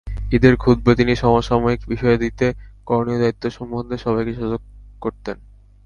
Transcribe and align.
ঈদের 0.31 0.53
খুতবায় 0.57 0.97
তিনি 0.97 1.13
সমসাময়িক 1.15 1.81
বিষয়াদিতে 1.87 2.47
করণীয় 2.87 3.19
দায়িত্ব 3.19 3.43
সম্বন্ধে 3.49 3.95
সবাইকে 3.97 4.33
সজাগ 4.33 4.61
করতেন। 5.01 5.37